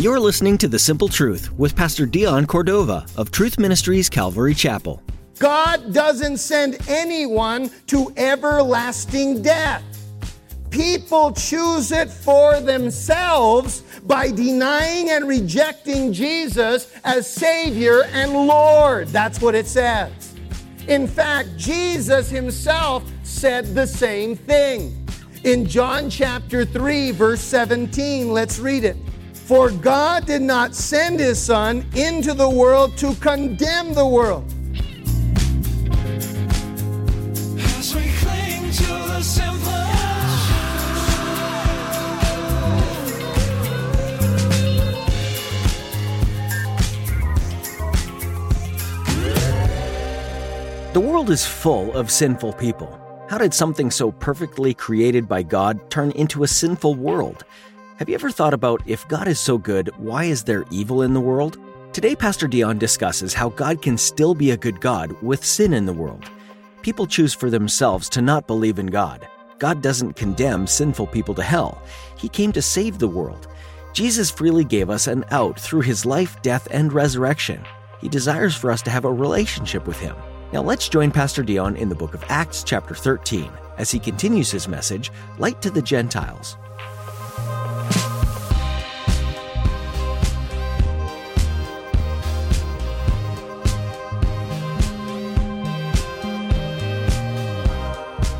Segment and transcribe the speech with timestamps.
[0.00, 5.02] You're listening to The Simple Truth with Pastor Dion Cordova of Truth Ministries Calvary Chapel.
[5.38, 9.82] God doesn't send anyone to everlasting death.
[10.70, 19.08] People choose it for themselves by denying and rejecting Jesus as Savior and Lord.
[19.08, 20.29] That's what it says.
[20.88, 24.96] In fact, Jesus himself said the same thing.
[25.44, 28.96] In John chapter 3, verse 17, let's read it.
[29.32, 34.44] For God did not send his Son into the world to condemn the world.
[37.58, 39.22] As we cling to the
[51.00, 53.00] The world is full of sinful people.
[53.30, 57.46] How did something so perfectly created by God turn into a sinful world?
[57.96, 61.14] Have you ever thought about if God is so good, why is there evil in
[61.14, 61.58] the world?
[61.94, 65.86] Today, Pastor Dion discusses how God can still be a good God with sin in
[65.86, 66.30] the world.
[66.82, 69.26] People choose for themselves to not believe in God.
[69.58, 71.82] God doesn't condemn sinful people to hell,
[72.18, 73.48] He came to save the world.
[73.94, 77.64] Jesus freely gave us an out through His life, death, and resurrection.
[78.02, 80.14] He desires for us to have a relationship with Him.
[80.52, 83.48] Now let's join Pastor Dion in the book of Acts, chapter 13,
[83.78, 86.56] as he continues his message, Light to the Gentiles.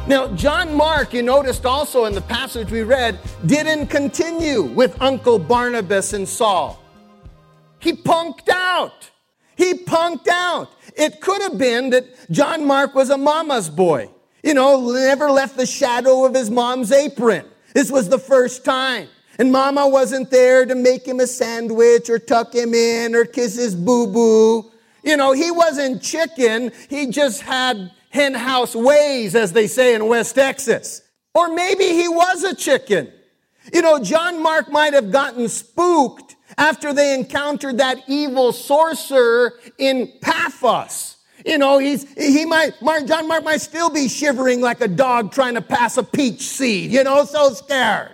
[0.08, 5.38] Now, John Mark, you noticed also in the passage we read, didn't continue with Uncle
[5.38, 6.82] Barnabas and Saul.
[7.78, 9.12] He punked out.
[9.60, 10.70] He punked out.
[10.96, 14.08] It could have been that John Mark was a mama's boy.
[14.42, 17.44] You know, never left the shadow of his mom's apron.
[17.74, 19.08] This was the first time.
[19.38, 23.56] And mama wasn't there to make him a sandwich or tuck him in or kiss
[23.56, 24.70] his boo boo.
[25.04, 26.72] You know, he wasn't chicken.
[26.88, 31.02] He just had hen house ways, as they say in West Texas.
[31.34, 33.12] Or maybe he was a chicken.
[33.74, 36.29] You know, John Mark might have gotten spooked
[36.60, 41.16] after they encountered that evil sorcerer in Paphos.
[41.44, 45.32] You know, he's, he might, Mark, John Mark might still be shivering like a dog
[45.32, 48.12] trying to pass a peach seed, you know, so scared.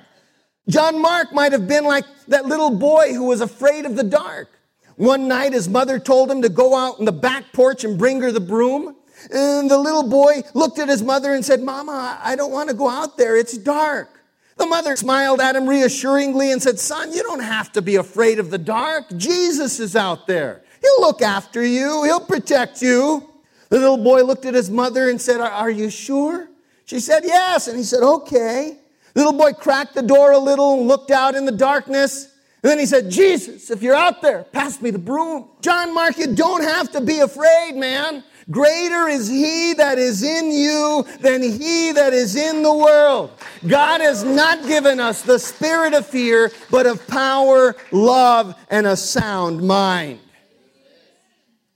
[0.69, 4.49] John Mark might have been like that little boy who was afraid of the dark.
[4.95, 8.21] One night, his mother told him to go out in the back porch and bring
[8.21, 8.95] her the broom.
[9.33, 12.77] And the little boy looked at his mother and said, Mama, I don't want to
[12.77, 13.37] go out there.
[13.37, 14.16] It's dark.
[14.57, 18.39] The mother smiled at him reassuringly and said, Son, you don't have to be afraid
[18.39, 19.05] of the dark.
[19.17, 20.63] Jesus is out there.
[20.81, 23.29] He'll look after you, he'll protect you.
[23.69, 26.49] The little boy looked at his mother and said, Are you sure?
[26.85, 27.69] She said, Yes.
[27.69, 28.79] And he said, Okay.
[29.13, 32.33] The little boy cracked the door a little and looked out in the darkness.
[32.63, 35.49] And then he said, Jesus, if you're out there, pass me the broom.
[35.61, 38.25] John Mark, you don't have to be afraid, man.
[38.49, 43.33] Greater is he that is in you than he that is in the world.
[43.67, 48.97] God has not given us the spirit of fear, but of power, love, and a
[48.97, 50.21] sound mind.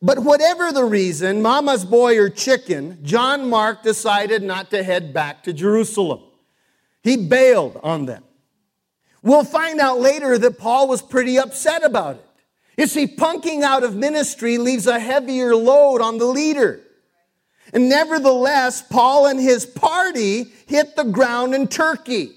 [0.01, 5.43] But whatever the reason, mama's boy or chicken, John Mark decided not to head back
[5.43, 6.21] to Jerusalem.
[7.03, 8.23] He bailed on them.
[9.23, 12.27] We'll find out later that Paul was pretty upset about it.
[12.81, 16.81] You see, punking out of ministry leaves a heavier load on the leader.
[17.75, 22.31] And nevertheless, Paul and his party hit the ground in Turkey.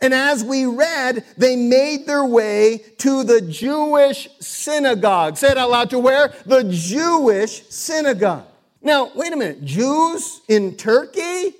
[0.00, 5.36] And as we read, they made their way to the Jewish synagogue.
[5.36, 6.34] Say it out loud to where?
[6.46, 8.46] The Jewish synagogue.
[8.82, 9.64] Now, wait a minute.
[9.64, 11.54] Jews in Turkey?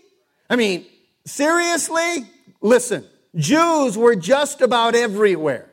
[0.50, 0.84] I mean,
[1.24, 2.26] seriously?
[2.60, 3.04] Listen,
[3.36, 5.70] Jews were just about everywhere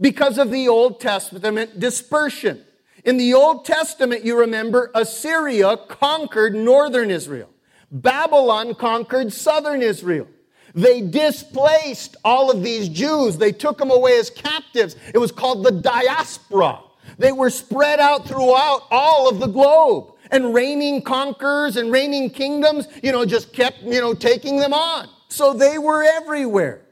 [0.00, 2.64] because of the Old Testament dispersion.
[3.04, 7.50] In the Old Testament, you remember, Assyria conquered northern Israel.
[7.90, 10.26] Babylon conquered southern Israel.
[10.74, 13.36] They displaced all of these Jews.
[13.36, 14.96] They took them away as captives.
[15.12, 16.80] It was called the diaspora.
[17.18, 20.12] They were spread out throughout all of the globe.
[20.30, 25.08] And reigning conquerors and reigning kingdoms, you know, just kept, you know, taking them on.
[25.28, 26.83] So they were everywhere.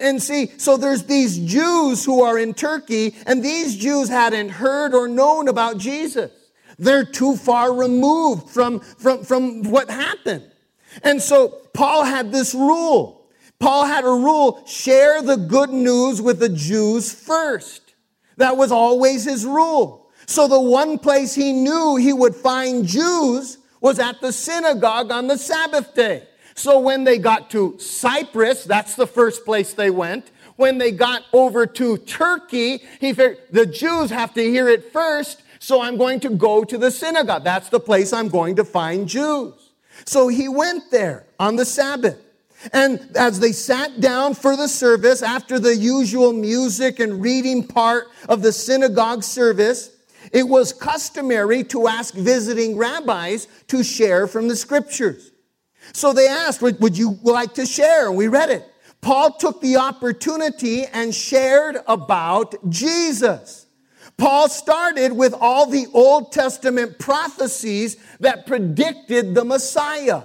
[0.00, 4.94] And see, so there's these Jews who are in Turkey, and these Jews hadn't heard
[4.94, 6.30] or known about Jesus.
[6.78, 10.50] They're too far removed from, from, from what happened.
[11.02, 13.26] And so Paul had this rule.
[13.58, 17.94] Paul had a rule share the good news with the Jews first.
[18.36, 20.10] That was always his rule.
[20.26, 25.26] So the one place he knew he would find Jews was at the synagogue on
[25.26, 26.26] the Sabbath day.
[26.54, 30.30] So when they got to Cyprus, that's the first place they went.
[30.56, 35.42] When they got over to Turkey, he figured the Jews have to hear it first,
[35.58, 37.44] so I'm going to go to the synagogue.
[37.44, 39.54] That's the place I'm going to find Jews.
[40.04, 42.18] So he went there on the Sabbath.
[42.72, 48.08] And as they sat down for the service, after the usual music and reading part
[48.28, 49.90] of the synagogue service,
[50.32, 55.31] it was customary to ask visiting rabbis to share from the scriptures.
[55.92, 58.10] So they asked, Would you like to share?
[58.10, 58.68] We read it.
[59.00, 63.66] Paul took the opportunity and shared about Jesus.
[64.16, 70.22] Paul started with all the Old Testament prophecies that predicted the Messiah.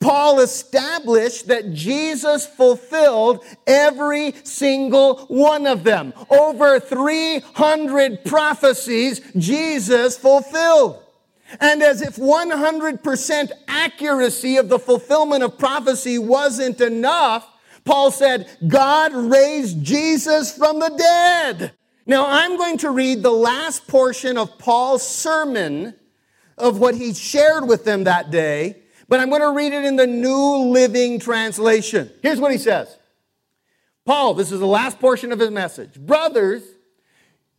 [0.00, 6.12] Paul established that Jesus fulfilled every single one of them.
[6.30, 11.02] Over 300 prophecies Jesus fulfilled.
[11.60, 17.48] And as if 100% accuracy of the fulfillment of prophecy wasn't enough,
[17.84, 21.72] Paul said, God raised Jesus from the dead.
[22.04, 25.94] Now I'm going to read the last portion of Paul's sermon
[26.58, 29.96] of what he shared with them that day but I'm going to read it in
[29.96, 32.10] the New Living Translation.
[32.22, 32.96] Here's what he says
[34.04, 35.98] Paul, this is the last portion of his message.
[35.98, 36.62] Brothers,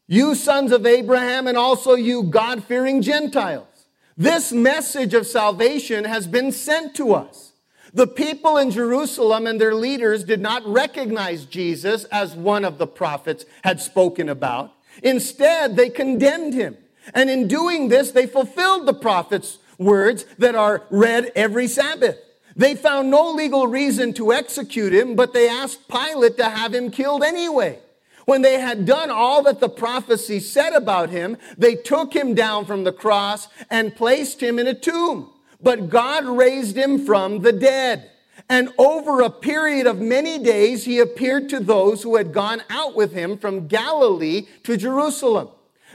[0.07, 3.76] you sons of Abraham, and also you God fearing Gentiles,
[4.17, 7.53] this message of salvation has been sent to us.
[7.93, 12.87] The people in Jerusalem and their leaders did not recognize Jesus as one of the
[12.87, 14.73] prophets had spoken about.
[15.03, 16.77] Instead, they condemned him.
[17.13, 22.17] And in doing this, they fulfilled the prophets words that are read every Sabbath.
[22.55, 26.89] They found no legal reason to execute him, but they asked Pilate to have him
[26.89, 27.79] killed anyway.
[28.27, 32.65] When they had done all that the prophecy said about him, they took him down
[32.65, 35.31] from the cross and placed him in a tomb.
[35.61, 38.11] But God raised him from the dead.
[38.49, 42.97] And over a period of many days, he appeared to those who had gone out
[42.97, 45.47] with him from Galilee to Jerusalem.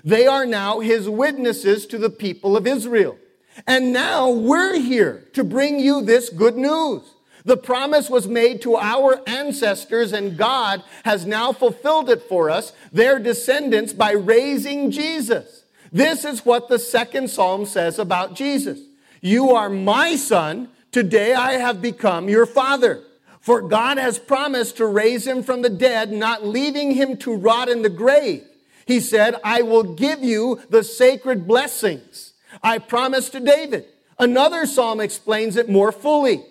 [0.02, 3.18] They are now his witnesses to the people of Israel.
[3.66, 7.02] And now we're here to bring you this good news.
[7.44, 12.72] The promise was made to our ancestors, and God has now fulfilled it for us,
[12.92, 15.64] their descendants, by raising Jesus.
[15.92, 18.78] This is what the second psalm says about Jesus.
[19.20, 20.68] You are my son.
[20.90, 23.02] Today I have become your father.
[23.40, 27.68] For God has promised to raise him from the dead, not leaving him to rot
[27.68, 28.44] in the grave.
[28.86, 32.34] He said, I will give you the sacred blessings.
[32.62, 33.86] I promised to David.
[34.18, 36.44] Another psalm explains it more fully.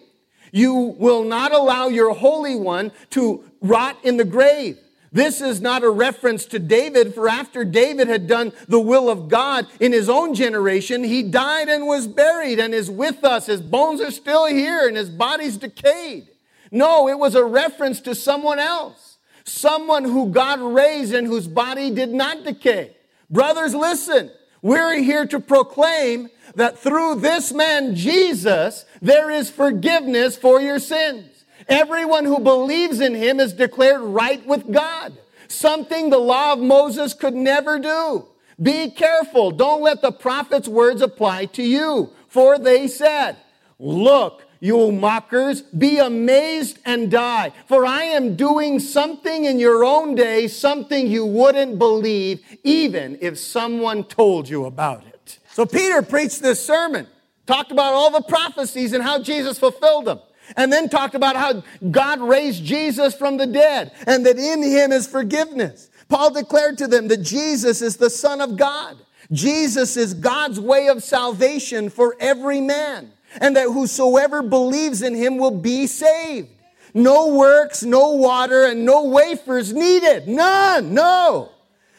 [0.51, 4.77] You will not allow your Holy One to rot in the grave.
[5.13, 9.27] This is not a reference to David, for after David had done the will of
[9.27, 13.47] God in his own generation, he died and was buried and is with us.
[13.47, 16.29] His bones are still here and his body's decayed.
[16.71, 21.93] No, it was a reference to someone else, someone who God raised and whose body
[21.93, 22.95] did not decay.
[23.29, 24.31] Brothers, listen.
[24.61, 31.45] We're here to proclaim that through this man, Jesus, there is forgiveness for your sins.
[31.67, 35.13] Everyone who believes in him is declared right with God,
[35.47, 38.27] something the law of Moses could never do.
[38.61, 39.51] Be careful.
[39.51, 42.11] Don't let the prophet's words apply to you.
[42.27, 43.37] For they said,
[43.79, 47.51] Look, you mockers, be amazed and die.
[47.67, 53.39] For I am doing something in your own day, something you wouldn't believe, even if
[53.39, 55.39] someone told you about it.
[55.51, 57.07] So Peter preached this sermon,
[57.47, 60.19] talked about all the prophecies and how Jesus fulfilled them.
[60.55, 64.91] And then talked about how God raised Jesus from the dead and that in him
[64.91, 65.89] is forgiveness.
[66.07, 68.97] Paul declared to them that Jesus is the Son of God.
[69.31, 75.37] Jesus is God's way of salvation for every man and that whosoever believes in him
[75.37, 76.49] will be saved.
[76.93, 80.27] No works, no water, and no wafers needed.
[80.27, 81.51] None, no.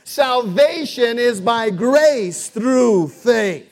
[0.04, 3.68] Salvation is by grace through faith.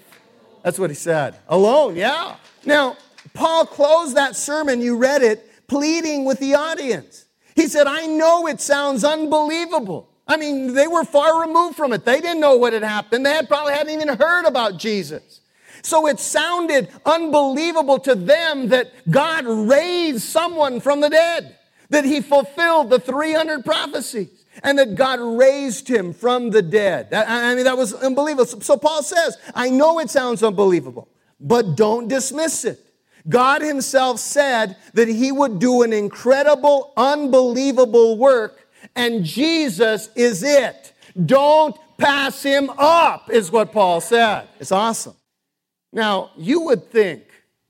[0.62, 1.36] That's what he said.
[1.48, 2.36] Alone, yeah.
[2.64, 2.96] Now,
[3.34, 7.26] Paul closed that sermon, you read it, pleading with the audience.
[7.54, 10.08] He said, I know it sounds unbelievable.
[10.26, 12.04] I mean, they were far removed from it.
[12.04, 13.26] They didn't know what had happened.
[13.26, 15.40] They had probably hadn't even heard about Jesus.
[15.82, 21.56] So it sounded unbelievable to them that God raised someone from the dead,
[21.88, 24.28] that he fulfilled the 300 prophecies,
[24.62, 27.12] and that God raised him from the dead.
[27.14, 28.46] I mean, that was unbelievable.
[28.46, 31.08] So Paul says, I know it sounds unbelievable,
[31.40, 32.78] but don't dismiss it.
[33.28, 40.94] God himself said that he would do an incredible, unbelievable work, and Jesus is it.
[41.26, 44.48] Don't pass him up, is what Paul said.
[44.58, 45.14] It's awesome.
[45.92, 47.24] Now, you would think,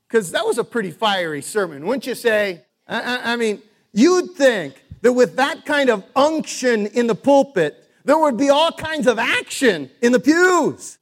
[0.08, 2.62] because that was a pretty fiery sermon, wouldn't you say?
[2.86, 3.62] I, I, I mean,
[3.92, 8.72] you'd think that with that kind of unction in the pulpit, there would be all
[8.72, 10.98] kinds of action in the pews.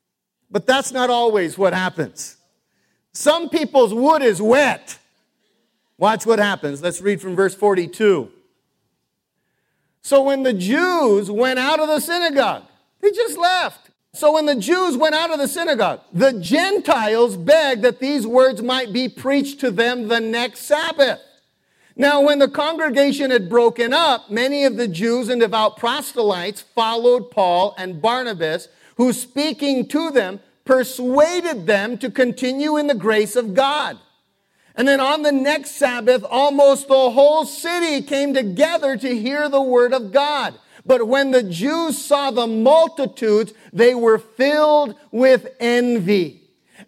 [0.51, 2.37] But that's not always what happens.
[3.13, 4.99] Some people's wood is wet.
[5.99, 6.81] Watch what happens.
[6.81, 8.31] Let's read from verse 42.
[10.03, 12.65] So when the Jews went out of the synagogue,
[13.01, 13.88] they just left.
[14.15, 18.63] So when the Jews went out of the synagogue, the Gentiles begged that these words
[18.63, 21.21] might be preached to them the next Sabbath.
[21.95, 27.31] Now, when the congregation had broken up, many of the Jews and devout proselytes followed
[27.31, 33.55] Paul and Barnabas, who speaking to them persuaded them to continue in the grace of
[33.55, 33.99] God.
[34.77, 39.61] And then on the next Sabbath, almost the whole city came together to hear the
[39.61, 40.55] word of God.
[40.89, 46.43] But when the Jews saw the multitudes, they were filled with envy.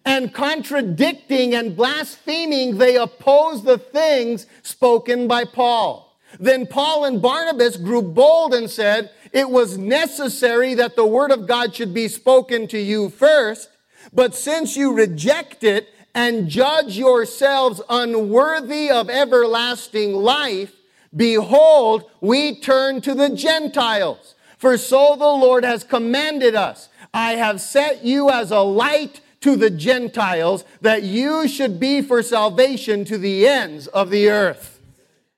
[0.06, 6.18] And contradicting and blaspheming, they opposed the things spoken by Paul.
[6.38, 11.46] Then Paul and Barnabas grew bold and said, It was necessary that the word of
[11.46, 13.68] God should be spoken to you first,
[14.14, 20.72] but since you reject it, and judge yourselves unworthy of everlasting life,
[21.14, 24.34] behold, we turn to the Gentiles.
[24.58, 26.88] For so the Lord has commanded us.
[27.14, 32.22] I have set you as a light to the Gentiles, that you should be for
[32.22, 34.78] salvation to the ends of the earth.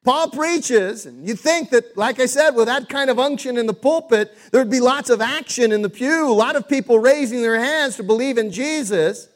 [0.04, 3.66] Paul preaches, and you think that, like I said, with that kind of unction in
[3.66, 7.40] the pulpit, there'd be lots of action in the pew, a lot of people raising
[7.40, 9.28] their hands to believe in Jesus.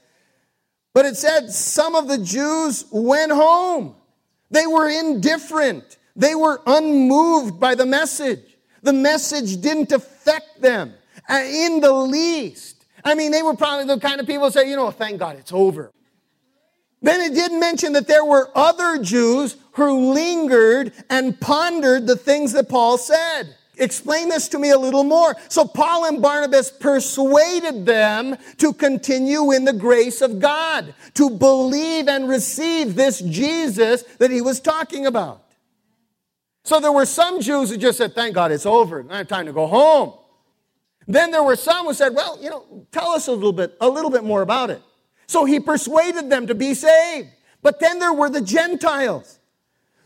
[0.93, 3.95] But it said some of the Jews went home.
[4.51, 5.99] They were indifferent.
[6.17, 8.57] They were unmoved by the message.
[8.83, 10.95] The message didn't affect them
[11.29, 12.85] uh, in the least.
[13.05, 15.53] I mean, they were probably the kind of people say, you know, thank God it's
[15.53, 15.93] over.
[17.03, 22.53] Then it didn't mention that there were other Jews who lingered and pondered the things
[22.53, 23.55] that Paul said.
[23.79, 25.37] Explain this to me a little more.
[25.49, 32.09] So Paul and Barnabas persuaded them to continue in the grace of God, to believe
[32.09, 35.46] and receive this Jesus that he was talking about.
[36.67, 39.07] So there were some Jews who just said, thank God it's over.
[39.09, 40.15] I have time to go home.
[41.07, 43.89] Then there were some who said, well, you know, tell us a little bit, a
[43.89, 44.83] little bit more about it.
[45.29, 47.29] So he persuaded them to be saved.
[47.63, 49.39] But then there were the Gentiles.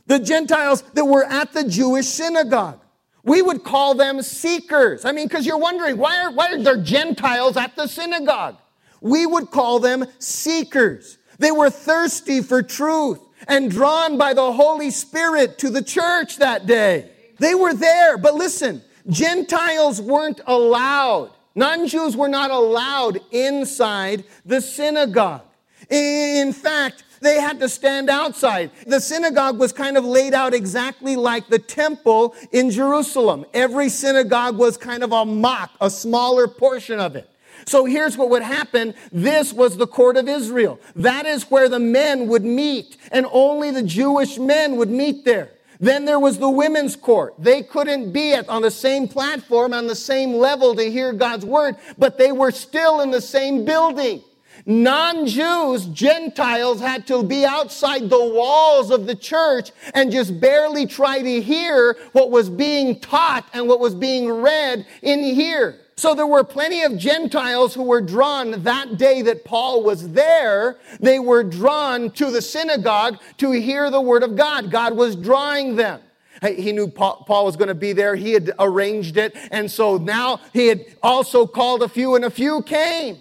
[0.07, 2.81] The Gentiles that were at the Jewish synagogue.
[3.25, 5.07] We would call them seekers.
[5.07, 8.59] I mean, because you're wondering, why are, why are there Gentiles at the synagogue?
[9.01, 11.17] We would call them seekers.
[11.39, 13.19] They were thirsty for truth
[13.49, 17.11] and drawn by the Holy Spirit to the church that day.
[17.39, 21.31] They were there, but listen, Gentiles weren't allowed.
[21.55, 25.43] Non Jews were not allowed inside the synagogue.
[25.89, 28.71] In fact, they had to stand outside.
[28.87, 33.45] The synagogue was kind of laid out exactly like the temple in Jerusalem.
[33.53, 37.30] Every synagogue was kind of a mock, a smaller portion of it.
[37.67, 38.95] So here's what would happen.
[39.13, 40.81] This was the court of Israel.
[40.97, 45.51] That is where the men would meet, and only the Jewish men would meet there.
[45.81, 47.35] Then there was the women's court.
[47.39, 51.47] They couldn't be at, on the same platform, on the same level to hear God's
[51.47, 54.23] word, but they were still in the same building.
[54.67, 60.87] Non Jews, Gentiles had to be outside the walls of the church and just barely
[60.87, 65.80] try to hear what was being taught and what was being read in here.
[66.01, 70.79] So there were plenty of Gentiles who were drawn that day that Paul was there.
[70.99, 74.71] They were drawn to the synagogue to hear the word of God.
[74.71, 76.01] God was drawing them.
[76.41, 78.17] He knew Paul was going to be there.
[78.17, 79.37] He had arranged it.
[79.51, 83.19] And so now he had also called a few and a few came.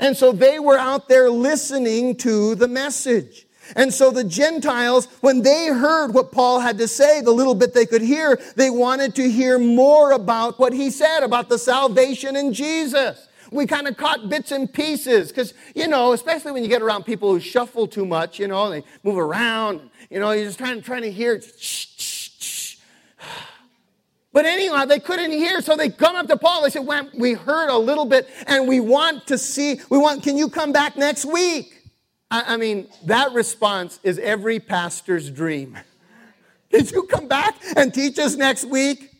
[0.00, 3.46] And so they were out there listening to the message.
[3.76, 7.74] And so the Gentiles, when they heard what Paul had to say, the little bit
[7.74, 12.36] they could hear, they wanted to hear more about what he said about the salvation
[12.36, 13.28] in Jesus.
[13.50, 17.04] We kind of caught bits and pieces because, you know, especially when you get around
[17.04, 20.80] people who shuffle too much, you know, they move around, you know, you're just trying,
[20.80, 21.40] trying to hear.
[24.32, 26.62] But anyhow, they couldn't hear, so they come up to Paul.
[26.62, 29.80] They said, well, "We heard a little bit, and we want to see.
[29.90, 30.22] We want.
[30.22, 31.71] Can you come back next week?"
[32.32, 35.78] I, I mean, that response is every pastor's dream.
[36.70, 39.10] Did you come back and teach us next week?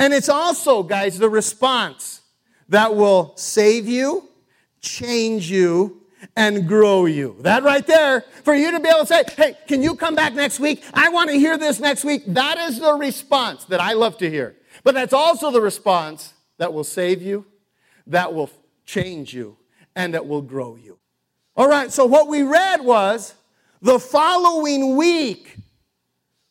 [0.00, 2.22] And it's also, guys, the response
[2.68, 4.28] that will save you,
[4.80, 6.02] change you,
[6.34, 7.36] and grow you.
[7.40, 10.34] That right there, for you to be able to say, hey, can you come back
[10.34, 10.82] next week?
[10.92, 12.24] I want to hear this next week.
[12.26, 14.56] That is the response that I love to hear.
[14.82, 17.46] But that's also the response that will save you,
[18.08, 18.50] that will
[18.84, 19.56] change you,
[19.94, 20.98] and that will grow you.
[21.56, 23.34] All right, so what we read was
[23.80, 25.56] the following week,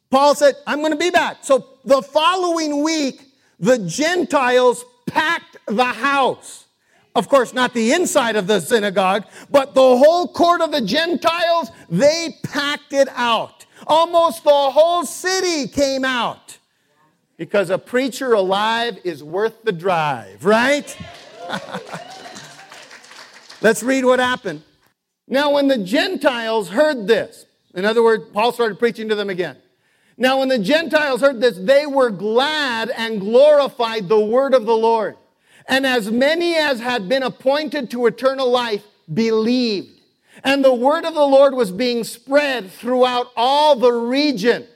[0.10, 1.38] Paul said, I'm going to be back.
[1.42, 3.22] So the following week,
[3.60, 6.68] the Gentiles packed the house.
[7.16, 11.70] Of course, not the inside of the synagogue, but the whole court of the Gentiles,
[11.90, 13.66] they packed it out.
[13.86, 16.58] Almost the whole city came out.
[17.38, 20.98] Because a preacher alive is worth the drive, right?
[23.62, 24.62] Let's read what happened.
[25.28, 29.58] Now, when the Gentiles heard this, in other words, Paul started preaching to them again.
[30.18, 34.76] Now, when the Gentiles heard this, they were glad and glorified the word of the
[34.76, 35.18] Lord.
[35.68, 40.02] And as many as had been appointed to eternal life believed.
[40.44, 44.68] And the word of the Lord was being spread throughout all the region.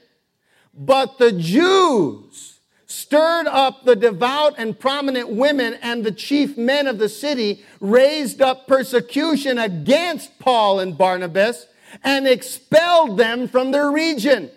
[0.74, 2.47] But the Jews,
[2.88, 8.42] stirred up the devout and prominent women and the chief men of the city, raised
[8.42, 11.68] up persecution against Paul and Barnabas,
[12.04, 14.50] and expelled them from their region.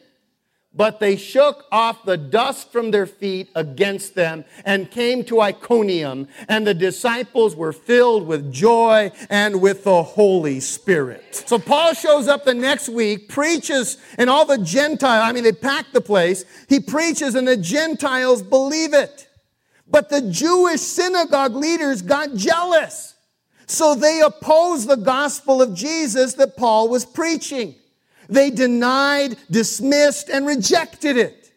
[0.73, 6.29] But they shook off the dust from their feet against them and came to Iconium,
[6.49, 11.45] and the disciples were filled with joy and with the Holy Spirit.
[11.47, 15.53] So Paul shows up the next week, preaches, and all the Gentiles, I mean, they
[15.53, 16.45] packed the place.
[16.69, 19.29] He preaches, and the Gentiles believe it.
[19.89, 23.17] But the Jewish synagogue leaders got jealous.
[23.67, 27.75] So they opposed the gospel of Jesus that Paul was preaching.
[28.31, 31.53] They denied, dismissed, and rejected it.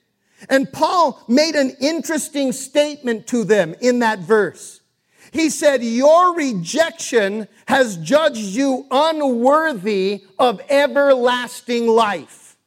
[0.49, 4.81] And Paul made an interesting statement to them in that verse.
[5.31, 12.57] He said, Your rejection has judged you unworthy of everlasting life.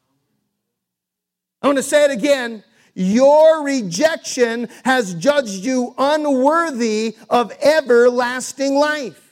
[1.63, 2.65] I want to say it again.
[2.95, 9.26] Your rejection has judged you unworthy of everlasting life.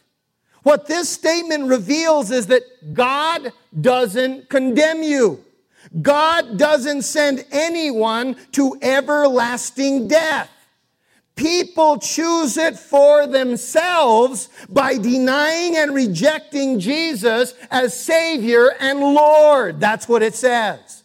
[0.64, 5.44] What this statement reveals is that God doesn't condemn you.
[6.00, 10.50] God doesn't send anyone to everlasting death.
[11.36, 19.80] People choose it for themselves by denying and rejecting Jesus as Savior and Lord.
[19.80, 21.02] That's what it says.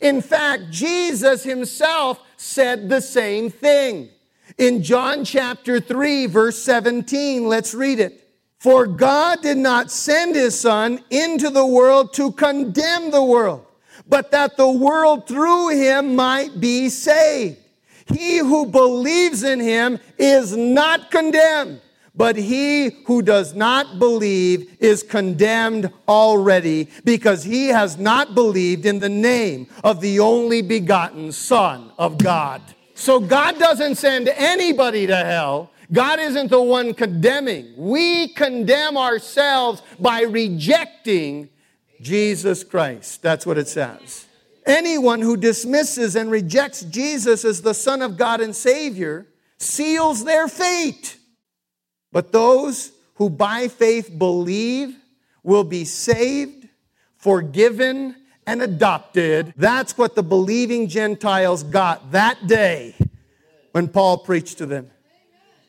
[0.00, 4.10] In fact, Jesus himself said the same thing.
[4.56, 8.29] In John chapter 3, verse 17, let's read it.
[8.60, 13.64] For God did not send his son into the world to condemn the world,
[14.06, 17.56] but that the world through him might be saved.
[18.04, 21.80] He who believes in him is not condemned,
[22.14, 28.98] but he who does not believe is condemned already because he has not believed in
[28.98, 32.60] the name of the only begotten Son of God.
[32.94, 35.70] So God doesn't send anybody to hell.
[35.92, 37.74] God isn't the one condemning.
[37.76, 41.48] We condemn ourselves by rejecting
[42.00, 43.22] Jesus Christ.
[43.22, 44.26] That's what it says.
[44.66, 49.26] Anyone who dismisses and rejects Jesus as the Son of God and Savior
[49.58, 51.18] seals their fate.
[52.12, 54.96] But those who by faith believe
[55.42, 56.68] will be saved,
[57.16, 58.14] forgiven,
[58.46, 59.54] and adopted.
[59.56, 62.94] That's what the believing Gentiles got that day
[63.72, 64.90] when Paul preached to them.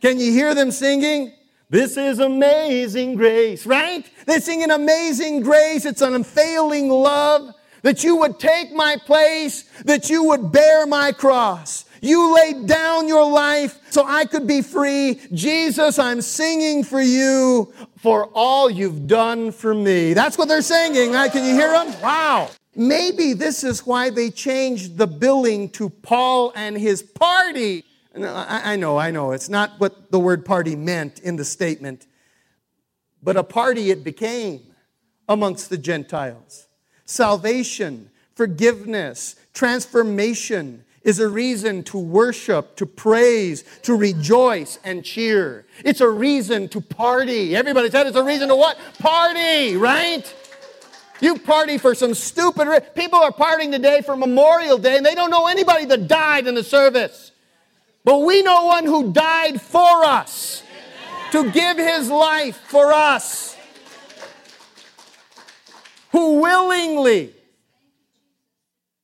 [0.02, 1.32] Can you hear them singing?
[1.70, 4.06] This is amazing grace, right?
[4.26, 5.86] They sing an amazing grace.
[5.86, 11.12] It's an unfailing love that you would take my place, that you would bear my
[11.12, 11.86] cross.
[12.02, 15.22] You laid down your life so I could be free.
[15.34, 20.14] Jesus, I'm singing for you for all you've done for me.
[20.14, 21.12] That's what they're singing.
[21.12, 21.32] Right?
[21.32, 22.02] Can you hear them?
[22.02, 22.50] Wow.
[22.76, 27.86] Maybe this is why they changed the billing to Paul and his party.
[28.14, 29.32] I, know, I know.
[29.32, 32.08] It's not what the word party meant in the statement,
[33.24, 34.62] but a party it became
[35.30, 36.68] amongst the Gentiles.
[37.06, 45.66] Salvation, forgiveness, transformation is a reason to worship, to praise, to rejoice and cheer.
[45.84, 47.56] It's a reason to party.
[47.56, 48.78] Everybody said it's a reason to what?
[49.00, 50.36] Party, right?
[51.22, 52.94] You party for some stupid.
[52.94, 56.56] People are partying today for Memorial Day and they don't know anybody that died in
[56.56, 57.31] the service.
[58.04, 60.64] But we know one who died for us
[61.32, 63.56] to give his life for us,
[66.12, 67.34] who willingly,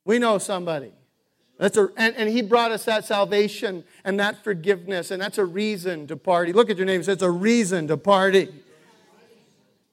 [0.04, 0.92] we know somebody.
[1.58, 5.46] That's a, and, and he brought us that salvation and that forgiveness, and that's a
[5.46, 6.54] reason to party.
[6.54, 8.50] Look at your name, it's a reason to party.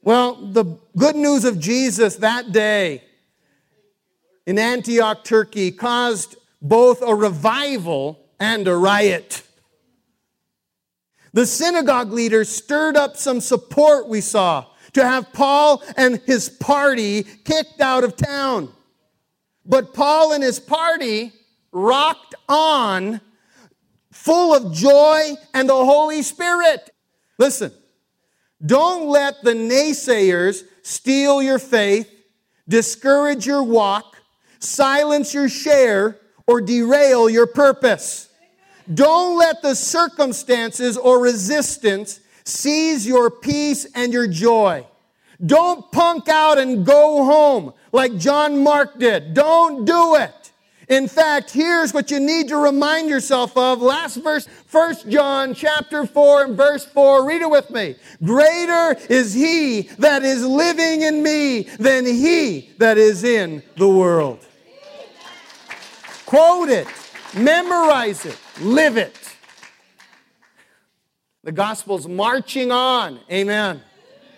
[0.02, 3.02] Well, the good news of Jesus that day
[4.46, 9.42] in Antioch, Turkey, caused both a revival and a riot.
[11.32, 17.22] The synagogue leaders stirred up some support, we saw, to have Paul and his party
[17.22, 18.70] kicked out of town.
[19.64, 21.32] But Paul and his party
[21.72, 23.20] rocked on
[24.12, 26.90] full of joy and the Holy Spirit.
[27.38, 27.72] Listen,
[28.64, 32.08] don't let the naysayers steal your faith,
[32.68, 34.18] discourage your walk,
[34.58, 38.28] silence your share, or derail your purpose.
[38.92, 44.86] Don't let the circumstances or resistance seize your peace and your joy.
[45.44, 49.34] Don't punk out and go home like John Mark did.
[49.34, 50.44] Don't do it.
[50.88, 53.80] In fact, here's what you need to remind yourself of.
[53.80, 57.26] Last verse, 1 John chapter 4 and verse 4.
[57.26, 57.96] Read it with me.
[58.22, 64.46] Greater is he that is living in me than he that is in the world.
[66.26, 66.86] Quote it,
[67.34, 69.16] memorize it, live it.
[71.42, 73.20] The gospel's marching on.
[73.30, 73.82] Amen.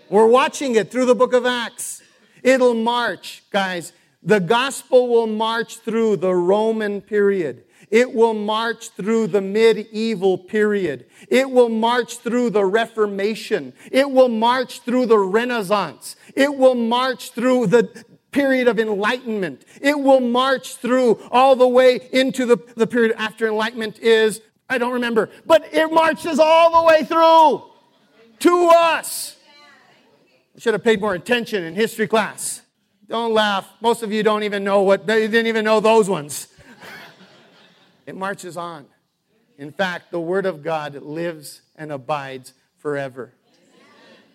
[0.08, 2.02] We're watching it through the book of Acts.
[2.42, 3.92] It'll march, guys.
[4.22, 7.64] The gospel will march through the Roman period.
[7.90, 11.06] It will march through the medieval period.
[11.28, 13.72] It will march through the Reformation.
[13.92, 16.16] It will march through the Renaissance.
[16.34, 18.04] It will march through the
[18.36, 19.64] period of enlightenment.
[19.80, 24.76] It will march through all the way into the, the period after enlightenment is, I
[24.76, 27.64] don't remember, but it marches all the way through
[28.40, 29.36] to us.
[30.54, 32.60] I should have paid more attention in history class.
[33.08, 33.66] Don't laugh.
[33.80, 36.48] Most of you don't even know what, they didn't even know those ones.
[38.06, 38.84] it marches on.
[39.56, 43.32] In fact, the Word of God lives and abides forever.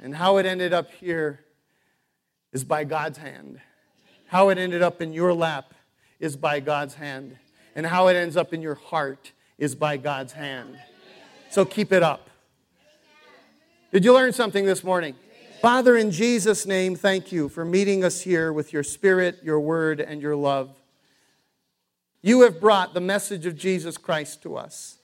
[0.01, 1.41] And how it ended up here
[2.51, 3.61] is by God's hand.
[4.31, 5.73] How it ended up in your lap
[6.17, 7.35] is by God's hand.
[7.75, 10.79] And how it ends up in your heart is by God's hand.
[11.49, 12.29] So keep it up.
[13.91, 15.15] Did you learn something this morning?
[15.61, 19.99] Father, in Jesus' name, thank you for meeting us here with your spirit, your word,
[19.99, 20.79] and your love.
[22.21, 24.99] You have brought the message of Jesus Christ to us.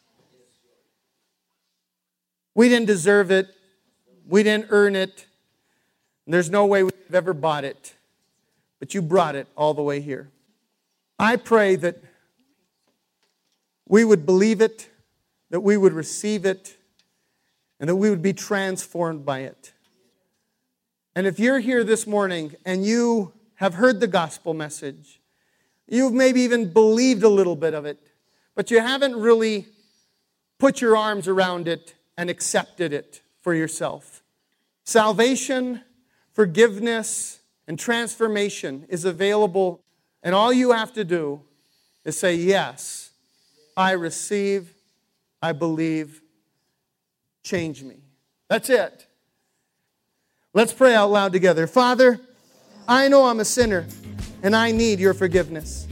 [2.55, 3.49] We didn't deserve it,
[4.25, 5.25] we didn't earn it,
[6.25, 7.93] there's no way we've ever bought it,
[8.79, 10.29] but you brought it all the way here.
[11.19, 12.03] I pray that
[13.87, 14.89] we would believe it,
[15.49, 16.77] that we would receive it,
[17.79, 19.73] and that we would be transformed by it.
[21.15, 25.19] And if you're here this morning and you have heard the gospel message,
[25.87, 27.99] you've maybe even believed a little bit of it,
[28.55, 29.65] but you haven't really
[30.59, 34.21] put your arms around it and accepted it for yourself.
[34.83, 35.81] Salvation,
[36.33, 39.83] forgiveness, and transformation is available,
[40.23, 41.41] and all you have to do
[42.05, 43.11] is say, Yes,
[43.75, 44.73] I receive,
[45.41, 46.21] I believe,
[47.43, 47.97] change me.
[48.49, 49.07] That's it.
[50.53, 51.67] Let's pray out loud together.
[51.67, 52.19] Father,
[52.87, 53.85] I know I'm a sinner
[54.41, 55.87] and I need your forgiveness.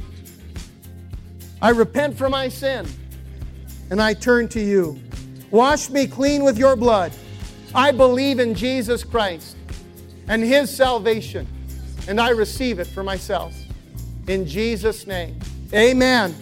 [1.61, 2.87] I repent for my sin
[3.91, 4.99] and I turn to you.
[5.51, 7.11] Wash me clean with your blood.
[7.75, 9.55] I believe in Jesus Christ
[10.27, 11.47] and his salvation
[12.07, 13.55] and I receive it for myself.
[14.27, 15.39] In Jesus' name,
[15.73, 16.33] amen.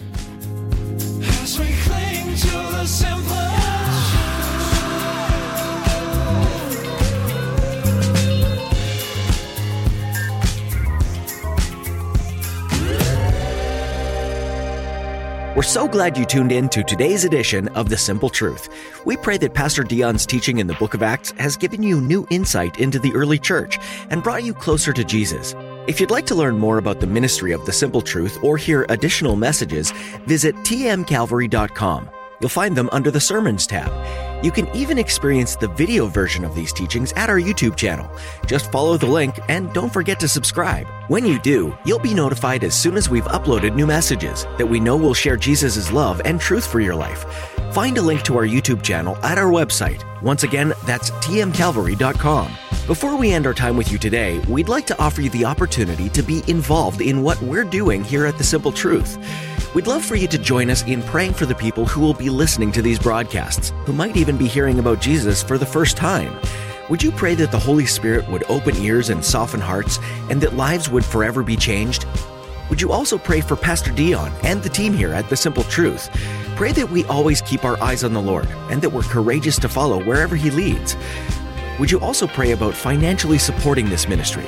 [15.56, 18.68] We're so glad you tuned in to today's edition of The Simple Truth.
[19.04, 22.26] We pray that Pastor Dion's teaching in the book of Acts has given you new
[22.28, 23.78] insight into the early church
[24.10, 25.54] and brought you closer to Jesus.
[25.86, 28.84] If you'd like to learn more about the ministry of The Simple Truth or hear
[28.88, 29.92] additional messages,
[30.26, 32.10] visit tmcalvary.com.
[32.40, 34.33] You'll find them under the Sermons tab.
[34.44, 38.10] You can even experience the video version of these teachings at our YouTube channel.
[38.46, 40.86] Just follow the link and don't forget to subscribe.
[41.08, 44.80] When you do, you'll be notified as soon as we've uploaded new messages that we
[44.80, 47.24] know will share Jesus' love and truth for your life.
[47.72, 50.04] Find a link to our YouTube channel at our website.
[50.20, 52.73] Once again, that's tmcalvary.com.
[52.86, 56.10] Before we end our time with you today, we'd like to offer you the opportunity
[56.10, 59.16] to be involved in what we're doing here at The Simple Truth.
[59.74, 62.28] We'd love for you to join us in praying for the people who will be
[62.28, 66.38] listening to these broadcasts, who might even be hearing about Jesus for the first time.
[66.90, 70.54] Would you pray that the Holy Spirit would open ears and soften hearts, and that
[70.54, 72.04] lives would forever be changed?
[72.68, 76.10] Would you also pray for Pastor Dion and the team here at The Simple Truth?
[76.54, 79.70] Pray that we always keep our eyes on the Lord and that we're courageous to
[79.70, 80.96] follow wherever He leads.
[81.78, 84.46] Would you also pray about financially supporting this ministry?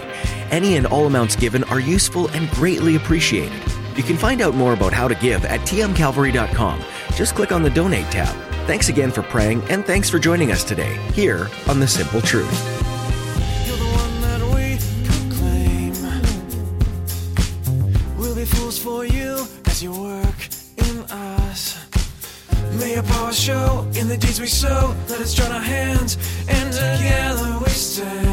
[0.51, 3.61] Any and all amounts given are useful and greatly appreciated.
[3.97, 6.85] You can find out more about how to give at tmcalvary.com.
[7.15, 8.35] Just click on the Donate tab.
[8.67, 12.86] Thanks again for praying, and thanks for joining us today here on The Simple Truth.
[24.19, 24.95] Deeds we sow.
[25.09, 26.17] Let us join our hands,
[26.49, 28.26] and together we stand.